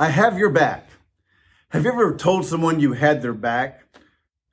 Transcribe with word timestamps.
I 0.00 0.10
have 0.10 0.38
your 0.38 0.50
back. 0.50 0.88
Have 1.70 1.84
you 1.84 1.90
ever 1.90 2.14
told 2.14 2.46
someone 2.46 2.78
you 2.78 2.92
had 2.92 3.20
their 3.20 3.32
back? 3.32 3.82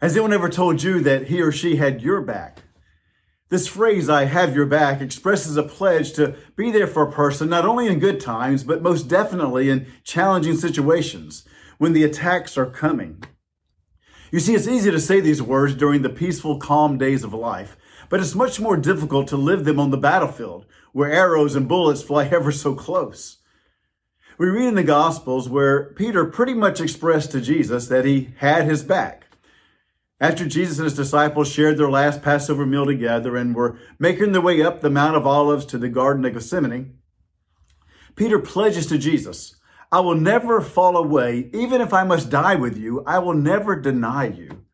Has 0.01 0.13
anyone 0.13 0.33
ever 0.33 0.49
told 0.49 0.81
you 0.81 1.01
that 1.01 1.27
he 1.27 1.39
or 1.39 1.51
she 1.51 1.75
had 1.75 2.01
your 2.01 2.21
back? 2.21 2.63
This 3.49 3.67
phrase, 3.67 4.09
I 4.09 4.25
have 4.25 4.55
your 4.55 4.65
back, 4.65 5.01
expresses 5.01 5.55
a 5.55 5.61
pledge 5.61 6.13
to 6.13 6.35
be 6.55 6.71
there 6.71 6.87
for 6.87 7.03
a 7.03 7.11
person 7.11 7.47
not 7.47 7.63
only 7.63 7.85
in 7.85 7.99
good 7.99 8.19
times, 8.19 8.63
but 8.63 8.81
most 8.81 9.07
definitely 9.07 9.69
in 9.69 9.85
challenging 10.03 10.57
situations 10.57 11.47
when 11.77 11.93
the 11.93 12.03
attacks 12.03 12.57
are 12.57 12.65
coming. 12.65 13.23
You 14.31 14.39
see, 14.39 14.55
it's 14.55 14.67
easy 14.67 14.89
to 14.89 14.99
say 14.99 15.19
these 15.19 15.43
words 15.43 15.75
during 15.75 16.01
the 16.01 16.09
peaceful, 16.09 16.57
calm 16.57 16.97
days 16.97 17.23
of 17.23 17.35
life, 17.35 17.77
but 18.09 18.19
it's 18.19 18.33
much 18.33 18.59
more 18.59 18.77
difficult 18.77 19.27
to 19.27 19.37
live 19.37 19.63
them 19.63 19.79
on 19.79 19.91
the 19.91 19.97
battlefield 19.97 20.65
where 20.91 21.11
arrows 21.11 21.55
and 21.55 21.67
bullets 21.67 22.01
fly 22.01 22.25
ever 22.31 22.51
so 22.51 22.73
close. 22.73 23.37
We 24.37 24.47
read 24.47 24.67
in 24.67 24.75
the 24.75 24.83
Gospels 24.83 25.47
where 25.47 25.85
Peter 25.93 26.25
pretty 26.25 26.53
much 26.53 26.81
expressed 26.81 27.31
to 27.31 27.39
Jesus 27.39 27.87
that 27.87 28.03
he 28.03 28.33
had 28.37 28.65
his 28.65 28.83
back. 28.83 29.27
After 30.19 30.45
Jesus 30.45 30.77
and 30.77 30.85
his 30.85 30.95
disciples 30.95 31.49
shared 31.49 31.77
their 31.77 31.89
last 31.89 32.21
Passover 32.21 32.65
meal 32.65 32.85
together 32.85 33.37
and 33.37 33.55
were 33.55 33.77
making 33.97 34.33
their 34.33 34.41
way 34.41 34.61
up 34.61 34.81
the 34.81 34.89
Mount 34.89 35.15
of 35.15 35.25
Olives 35.25 35.65
to 35.67 35.77
the 35.77 35.87
Garden 35.87 36.25
of 36.25 36.33
Gethsemane, 36.33 36.97
Peter 38.15 38.39
pledges 38.39 38.87
to 38.87 38.97
Jesus, 38.97 39.55
I 39.89 40.01
will 40.01 40.15
never 40.15 40.59
fall 40.59 40.97
away. 40.97 41.49
Even 41.53 41.79
if 41.79 41.93
I 41.93 42.03
must 42.03 42.29
die 42.29 42.55
with 42.55 42.77
you, 42.77 43.03
I 43.05 43.19
will 43.19 43.33
never 43.33 43.79
deny 43.79 44.25
you. 44.27 44.65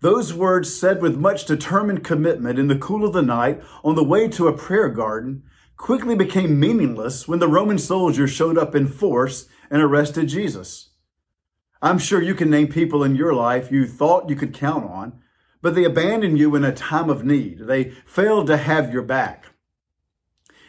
Those 0.00 0.32
words 0.32 0.78
said 0.78 1.02
with 1.02 1.16
much 1.16 1.44
determined 1.44 2.04
commitment 2.04 2.58
in 2.58 2.68
the 2.68 2.78
cool 2.78 3.04
of 3.04 3.12
the 3.12 3.22
night 3.22 3.62
on 3.82 3.94
the 3.94 4.04
way 4.04 4.28
to 4.28 4.48
a 4.48 4.56
prayer 4.56 4.88
garden 4.88 5.42
quickly 5.76 6.14
became 6.14 6.58
meaningless 6.58 7.28
when 7.28 7.38
the 7.38 7.48
Roman 7.48 7.78
soldiers 7.78 8.30
showed 8.30 8.58
up 8.58 8.74
in 8.74 8.88
force 8.88 9.48
and 9.70 9.82
arrested 9.82 10.28
Jesus. 10.28 10.90
I'm 11.82 11.98
sure 11.98 12.22
you 12.22 12.34
can 12.34 12.50
name 12.50 12.68
people 12.68 13.04
in 13.04 13.16
your 13.16 13.34
life 13.34 13.70
you 13.70 13.86
thought 13.86 14.30
you 14.30 14.36
could 14.36 14.54
count 14.54 14.84
on, 14.84 15.20
but 15.60 15.74
they 15.74 15.84
abandoned 15.84 16.38
you 16.38 16.54
in 16.56 16.64
a 16.64 16.72
time 16.72 17.10
of 17.10 17.24
need. 17.24 17.60
They 17.60 17.90
failed 18.06 18.46
to 18.46 18.56
have 18.56 18.92
your 18.92 19.02
back. 19.02 19.46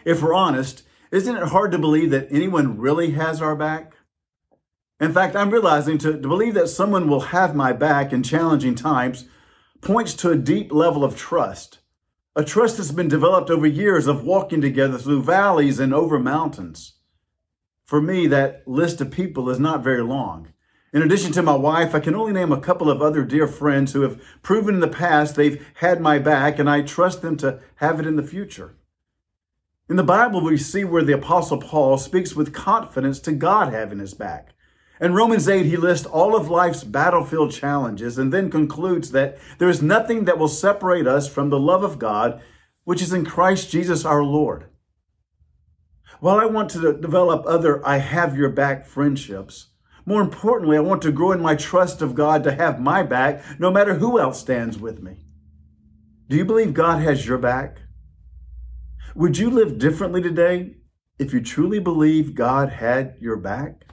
If 0.04 0.22
we're 0.22 0.34
honest, 0.34 0.84
isn't 1.12 1.36
it 1.36 1.50
hard 1.50 1.72
to 1.72 1.78
believe 1.78 2.12
that 2.12 2.28
anyone 2.30 2.78
really 2.78 3.12
has 3.12 3.42
our 3.42 3.56
back? 3.56 3.94
In 5.00 5.14
fact, 5.14 5.36
I'm 5.36 5.52
realizing 5.52 5.98
to, 6.00 6.14
to 6.14 6.28
believe 6.28 6.56
that 6.56 6.70
someone 6.70 7.08
will 7.08 7.20
have 7.20 7.56
my 7.56 7.72
back 7.72 8.12
in 8.12 8.24
challenging 8.24 8.76
times 8.76 9.26
points 9.82 10.14
to 10.16 10.32
a 10.32 10.36
deep 10.36 10.74
level 10.74 11.04
of 11.04 11.16
trust 11.16 11.80
a 12.38 12.44
trust 12.44 12.78
that's 12.78 12.92
been 12.92 13.08
developed 13.08 13.50
over 13.50 13.66
years 13.66 14.06
of 14.06 14.24
walking 14.24 14.62
together 14.62 15.00
through 15.00 15.24
valleys 15.24 15.80
and 15.80 15.92
over 15.92 16.20
mountains. 16.20 16.94
For 17.84 18.00
me, 18.00 18.28
that 18.28 18.62
list 18.68 19.02
of 19.02 19.10
people 19.10 19.50
is 19.50 19.60
not 19.60 19.84
very 19.84 20.04
long. 20.04 20.50
In 20.94 21.02
addition 21.02 21.32
to 21.32 21.42
my 21.42 21.56
wife, 21.56 21.96
I 21.96 22.00
can 22.00 22.14
only 22.14 22.34
name 22.34 22.52
a 22.52 22.62
couple 22.62 22.92
of 22.92 23.02
other 23.02 23.24
dear 23.24 23.48
friends 23.48 23.94
who 23.94 24.02
have 24.02 24.22
proven 24.44 24.76
in 24.76 24.82
the 24.82 24.88
past 24.88 25.34
they've 25.36 25.66
had 25.78 26.00
my 26.00 26.20
back, 26.20 26.60
and 26.60 26.70
I 26.70 26.84
trust 26.84 27.24
them 27.24 27.38
to 27.38 27.60
have 27.78 28.00
it 28.00 28.06
in 28.06 28.18
the 28.18 28.24
future. 28.24 28.76
In 29.90 29.96
the 29.96 30.04
Bible, 30.04 30.42
we 30.42 30.58
see 30.58 30.84
where 30.84 31.04
the 31.04 31.16
Apostle 31.16 31.60
Paul 31.60 31.98
speaks 31.98 32.36
with 32.36 32.54
confidence 32.54 33.20
to 33.22 33.32
God 33.32 33.74
having 33.74 33.98
his 33.98 34.14
back. 34.14 34.54
In 35.00 35.14
Romans 35.14 35.48
8, 35.48 35.66
he 35.66 35.78
lists 35.78 36.08
all 36.08 36.36
of 36.36 36.50
life's 36.50 36.84
battlefield 36.84 37.52
challenges 37.52 38.18
and 38.18 38.34
then 38.34 38.50
concludes 38.50 39.12
that 39.12 39.38
there 39.60 39.70
is 39.70 39.82
nothing 39.82 40.26
that 40.26 40.40
will 40.40 40.48
separate 40.48 41.06
us 41.06 41.28
from 41.28 41.50
the 41.50 41.60
love 41.60 41.84
of 41.84 42.00
God, 42.00 42.42
which 42.84 43.02
is 43.02 43.14
in 43.14 43.24
Christ 43.24 43.70
Jesus 43.70 44.06
our 44.06 44.24
Lord. 44.24 44.66
While 46.20 46.40
I 46.40 46.46
want 46.46 46.72
to 46.72 46.94
develop 46.94 47.46
other 47.46 47.86
I 47.86 47.98
have 47.98 48.36
your 48.36 48.50
back 48.50 48.88
friendships, 48.88 49.68
more 50.04 50.22
importantly, 50.22 50.78
I 50.78 50.82
want 50.82 51.04
to 51.04 51.12
grow 51.12 51.32
in 51.32 51.42
my 51.42 51.56
trust 51.56 52.02
of 52.02 52.16
God 52.16 52.44
to 52.46 52.56
have 52.56 52.80
my 52.80 53.04
back 53.04 53.44
no 53.60 53.70
matter 53.70 53.96
who 53.96 54.20
else 54.20 54.40
stands 54.40 54.80
with 54.80 55.04
me. 55.04 55.26
Do 56.28 56.38
you 56.38 56.46
believe 56.46 56.74
God 56.74 57.02
has 57.02 57.28
your 57.28 57.38
back? 57.38 57.82
Would 59.16 59.38
you 59.38 59.50
live 59.50 59.78
differently 59.78 60.22
today 60.22 60.78
if 61.20 61.34
you 61.34 61.42
truly 61.42 61.80
believe 61.80 62.36
God 62.36 62.70
had 62.70 63.16
your 63.20 63.38
back? 63.38 63.86